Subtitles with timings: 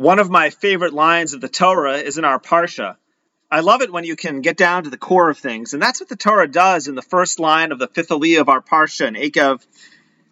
[0.00, 2.96] One of my favorite lines of the Torah is in our Parsha.
[3.50, 6.00] I love it when you can get down to the core of things, and that's
[6.00, 9.06] what the Torah does in the first line of the fifth aliyah of our Parsha
[9.08, 9.60] in Eikev.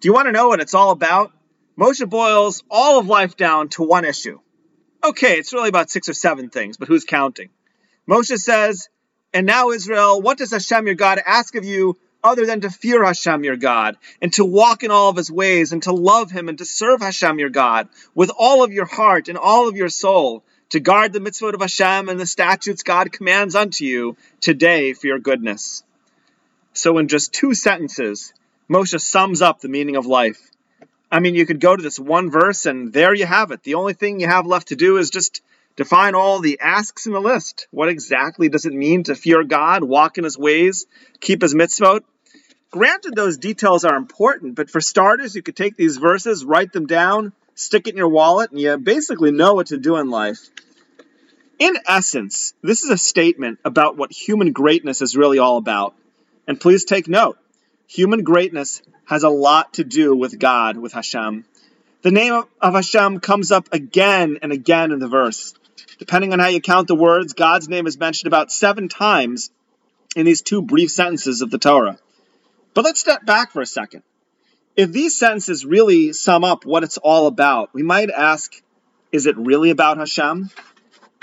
[0.00, 1.32] Do you want to know what it's all about?
[1.78, 4.38] Moshe boils all of life down to one issue.
[5.02, 7.48] Okay, it's really about six or seven things, but who's counting?
[8.06, 8.90] Moshe says,
[9.32, 13.04] And now, Israel, what does Hashem your God ask of you other than to fear
[13.04, 16.48] Hashem your God, and to walk in all of his ways, and to love him,
[16.48, 19.90] and to serve Hashem your God with all of your heart and all of your
[19.90, 24.94] soul, to guard the mitzvot of Hashem and the statutes God commands unto you today
[24.94, 25.84] for your goodness.
[26.72, 28.32] So, in just two sentences,
[28.68, 30.40] Moshe sums up the meaning of life.
[31.12, 33.62] I mean, you could go to this one verse, and there you have it.
[33.62, 35.42] The only thing you have left to do is just
[35.76, 37.68] define all the asks in the list.
[37.70, 40.86] What exactly does it mean to fear God, walk in his ways,
[41.20, 42.02] keep his mitzvot?
[42.74, 46.86] Granted, those details are important, but for starters, you could take these verses, write them
[46.86, 50.40] down, stick it in your wallet, and you basically know what to do in life.
[51.60, 55.94] In essence, this is a statement about what human greatness is really all about.
[56.48, 57.38] And please take note
[57.86, 61.44] human greatness has a lot to do with God, with Hashem.
[62.02, 65.54] The name of Hashem comes up again and again in the verse.
[66.00, 69.52] Depending on how you count the words, God's name is mentioned about seven times
[70.16, 72.00] in these two brief sentences of the Torah.
[72.74, 74.02] But let's step back for a second.
[74.76, 78.52] If these sentences really sum up what it's all about, we might ask,
[79.12, 80.50] is it really about Hashem?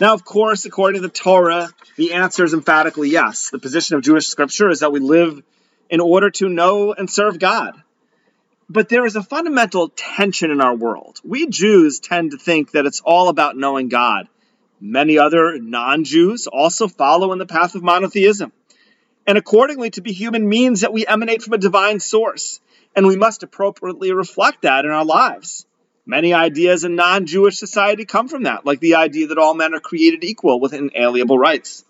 [0.00, 3.48] Now, of course, according to the Torah, the answer is emphatically yes.
[3.50, 5.42] The position of Jewish scripture is that we live
[5.88, 7.82] in order to know and serve God.
[8.68, 11.18] But there is a fundamental tension in our world.
[11.24, 14.28] We Jews tend to think that it's all about knowing God.
[14.78, 18.52] Many other non Jews also follow in the path of monotheism.
[19.28, 22.60] And accordingly, to be human means that we emanate from a divine source,
[22.96, 25.66] and we must appropriately reflect that in our lives.
[26.06, 29.74] Many ideas in non Jewish society come from that, like the idea that all men
[29.74, 31.84] are created equal with inalienable rights.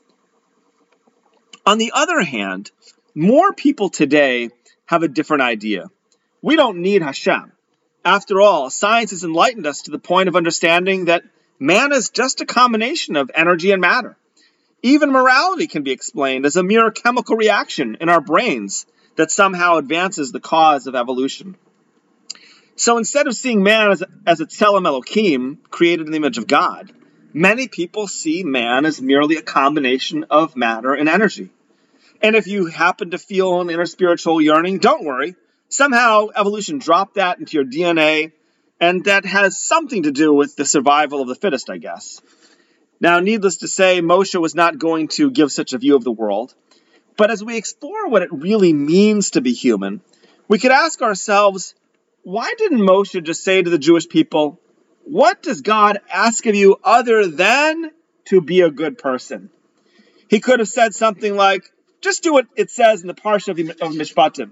[1.65, 2.72] On the other hand,
[3.15, 4.50] more people today
[4.87, 5.84] have a different idea.
[6.43, 7.53] We don't need Hashem.
[8.05, 11.22] After all, science has enlightened us to the point of understanding that
[11.60, 14.16] man is just a combination of energy and matter.
[14.82, 19.76] Even morality can be explained as a mere chemical reaction in our brains that somehow
[19.76, 21.56] advances the cause of evolution.
[22.76, 26.46] So instead of seeing man as, as a Tselem Elohim, created in the image of
[26.46, 26.92] God,
[27.32, 31.50] many people see man as merely a combination of matter and energy.
[32.22, 35.34] And if you happen to feel an inner spiritual yearning, don't worry.
[35.68, 38.30] Somehow evolution dropped that into your DNA,
[38.80, 42.20] and that has something to do with the survival of the fittest, I guess.
[43.00, 46.12] Now, needless to say, Moshe was not going to give such a view of the
[46.12, 46.54] world.
[47.16, 50.00] But as we explore what it really means to be human,
[50.48, 51.75] we could ask ourselves
[52.22, 54.60] why didn't Moshe just say to the Jewish people,
[55.04, 57.91] What does God ask of you other than
[58.26, 59.50] to be a good person?
[60.28, 61.62] He could have said something like,
[62.00, 64.50] Just do what it says in the Parsha of, Mishpatim.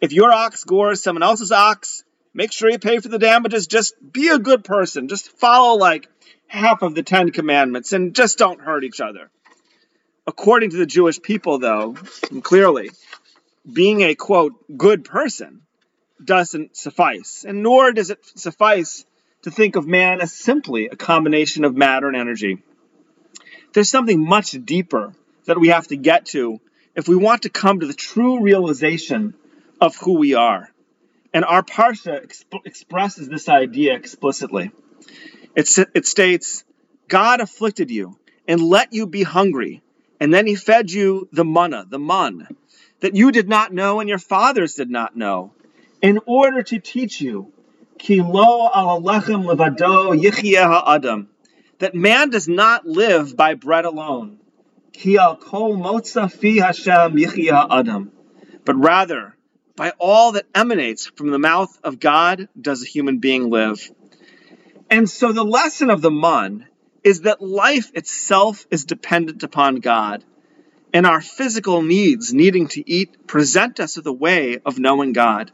[0.00, 3.66] If your ox gores someone else's ox, make sure you pay for the damages.
[3.66, 5.08] Just be a good person.
[5.08, 6.08] Just follow, like,
[6.48, 9.30] half of the Ten Commandments and just don't hurt each other.
[10.26, 11.96] According to the Jewish people, though,
[12.42, 12.90] clearly,
[13.70, 15.62] being a quote, good person
[16.22, 19.04] doesn't suffice, and nor does it suffice
[19.42, 22.58] to think of man as simply a combination of matter and energy.
[23.72, 26.60] There's something much deeper that we have to get to
[26.94, 29.34] if we want to come to the true realization
[29.80, 30.68] of who we are.
[31.32, 34.72] And our Parsha exp- expresses this idea explicitly.
[35.58, 36.62] It, it states,
[37.08, 38.16] God afflicted you
[38.46, 39.82] and let you be hungry,
[40.20, 42.46] and then he fed you the manna, the mun,
[43.00, 45.52] that you did not know and your fathers did not know,
[46.00, 47.52] in order to teach you,
[51.80, 54.38] that man does not live by bread alone,
[58.64, 59.36] but rather
[59.74, 63.90] by all that emanates from the mouth of God does a human being live.
[64.90, 66.66] And so the lesson of the mun
[67.04, 70.24] is that life itself is dependent upon God,
[70.92, 75.52] and our physical needs, needing to eat, present us with a way of knowing God.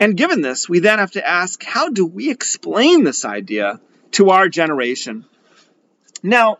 [0.00, 3.80] And given this, we then have to ask how do we explain this idea
[4.12, 5.24] to our generation.
[6.22, 6.58] Now,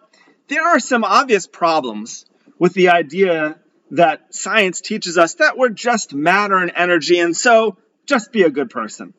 [0.48, 2.24] there are some obvious problems
[2.58, 3.58] with the idea
[3.90, 7.76] that science teaches us that we're just matter and energy, and so
[8.06, 9.12] just be a good person.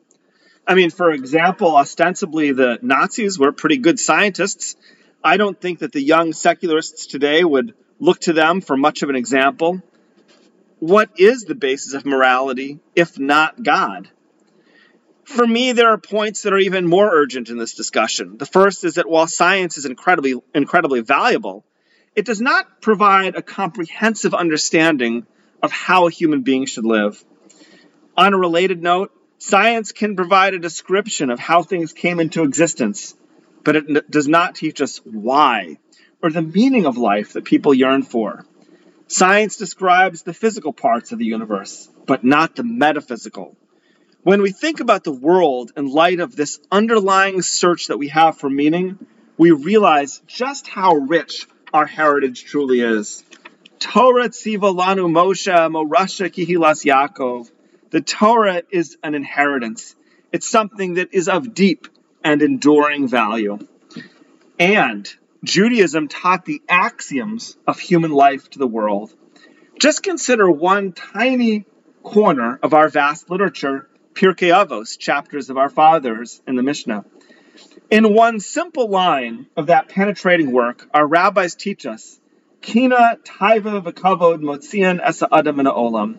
[0.66, 4.76] I mean, for example, ostensibly the Nazis were pretty good scientists.
[5.24, 9.10] I don't think that the young secularists today would look to them for much of
[9.10, 9.82] an example.
[10.80, 14.10] What is the basis of morality if not God?
[15.26, 18.38] For me, there are points that are even more urgent in this discussion.
[18.38, 21.64] The first is that while science is incredibly, incredibly valuable,
[22.16, 25.26] it does not provide a comprehensive understanding
[25.62, 27.24] of how a human being should live.
[28.18, 29.12] On a related note,
[29.44, 33.14] science can provide a description of how things came into existence,
[33.66, 35.78] but it does not teach us why
[36.22, 38.46] or the meaning of life that people yearn for.
[39.08, 43.58] Science describes the physical parts of the universe, but not the metaphysical.
[44.22, 48.38] When we think about the world in light of this underlying search that we have
[48.38, 48.98] for meaning,
[49.38, 53.26] we realize just how rich our heritage truly is.
[53.80, 57.52] Torah tziva Moshe morasha kihilas Yaakov.
[57.94, 59.96] The Torah is an inheritance.
[60.32, 61.88] It's something that is of deep
[62.24, 63.60] and enduring value.
[64.58, 65.08] And
[65.44, 69.14] Judaism taught the axioms of human life to the world.
[69.80, 71.66] Just consider one tiny
[72.02, 77.06] corner of our vast literature, Pirkei Avos, chapters of our fathers in the Mishnah.
[77.92, 82.20] In one simple line of that penetrating work, our rabbis teach us,
[82.60, 86.18] Kina taiva v'kavod motzian esa adam olam.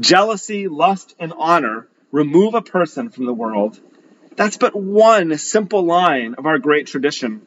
[0.00, 3.78] Jealousy, lust, and honor remove a person from the world.
[4.36, 7.42] That's but one simple line of our great tradition.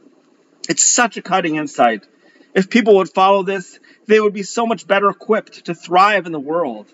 [0.67, 2.05] It's such a cutting insight.
[2.53, 6.33] If people would follow this, they would be so much better equipped to thrive in
[6.33, 6.87] the world.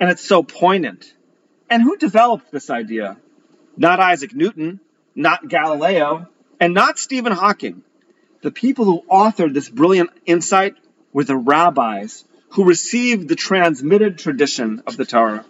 [0.00, 1.12] And it's so poignant.
[1.68, 3.18] And who developed this idea?
[3.76, 4.80] Not Isaac Newton,
[5.14, 6.28] not Galileo,
[6.58, 7.82] and not Stephen Hawking.
[8.40, 10.76] The people who authored this brilliant insight
[11.12, 15.44] were the rabbis who received the transmitted tradition of the Torah.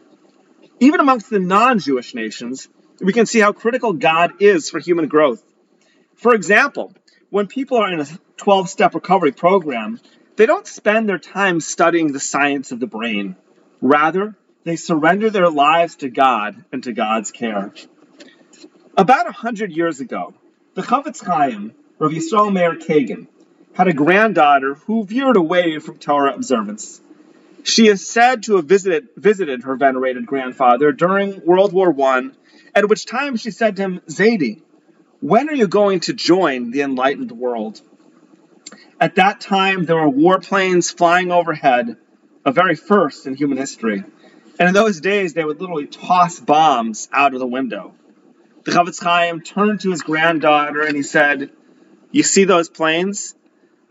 [0.80, 2.68] Even amongst the non Jewish nations,
[3.00, 5.42] we can see how critical God is for human growth.
[6.16, 6.92] For example,
[7.30, 8.06] when people are in a
[8.38, 10.00] 12 step recovery program,
[10.36, 13.36] they don't spend their time studying the science of the brain.
[13.80, 14.34] Rather,
[14.64, 17.72] they surrender their lives to God and to God's care.
[18.96, 20.34] About a hundred years ago,
[20.74, 23.28] the Chofetz Chaim, Rav Yisrael Meir Kagan,
[23.76, 26.98] had a granddaughter who veered away from Torah observance.
[27.62, 32.30] She is said to have visited, visited her venerated grandfather during World War I,
[32.74, 34.62] at which time she said to him, Zaidi,
[35.20, 37.82] when are you going to join the enlightened world?
[38.98, 41.98] At that time, there were warplanes flying overhead,
[42.46, 44.02] a very first in human history.
[44.58, 47.94] And in those days, they would literally toss bombs out of the window.
[48.64, 51.50] The Chofetz Chaim turned to his granddaughter and he said,
[52.10, 53.34] You see those planes?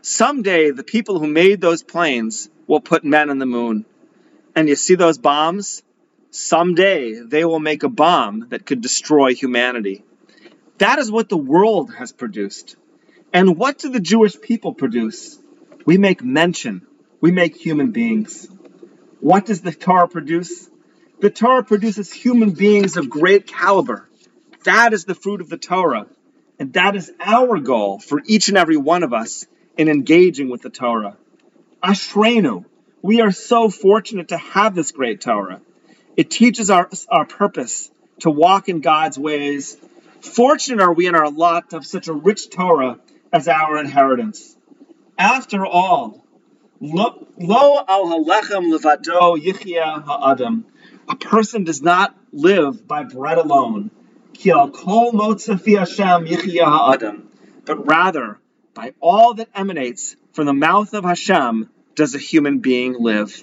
[0.08, 3.84] Someday the people who made those planes will put men on the moon.
[4.54, 5.82] And you see those bombs?
[6.30, 10.04] Someday they will make a bomb that could destroy humanity.
[10.78, 12.76] That is what the world has produced.
[13.32, 15.40] And what do the Jewish people produce?
[15.84, 16.82] We make mentschen.
[17.20, 18.46] We make human beings.
[19.18, 20.70] What does the Torah produce?
[21.18, 24.08] The Torah produces human beings of great caliber
[24.62, 26.06] that is the fruit of the Torah.
[26.60, 29.46] And that is our goal for each and every one of us
[29.76, 31.16] in engaging with the Torah.
[31.82, 32.64] Ashrenu.
[33.02, 35.60] We are so fortunate to have this great Torah.
[36.16, 37.90] It teaches our, our purpose
[38.20, 39.76] to walk in God's ways.
[40.20, 42.98] Fortunate are we in our lot to have such a rich Torah
[43.32, 44.56] as our inheritance.
[45.18, 46.24] After all,
[46.80, 50.64] lo al halechem levado yichya ha'adam.
[51.08, 53.90] A person does not live by bread alone,
[54.32, 57.28] ki al kol motzafi Hashem yichya ha'adam,
[57.64, 58.38] but rather
[58.76, 63.42] by all that emanates from the mouth of Hashem does a human being live.